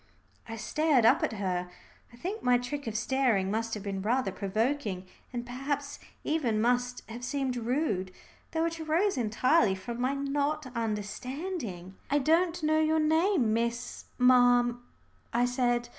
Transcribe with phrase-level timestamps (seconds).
[0.49, 1.69] I stared up at her.
[2.11, 7.03] I think my trick of staring must have been rather provoking, and perhaps even must
[7.07, 8.11] have seemed rude,
[8.51, 11.97] though it arose entirely from my not understanding.
[12.09, 14.81] "I don't know your name, Miss ma'am,"
[15.33, 15.89] I said.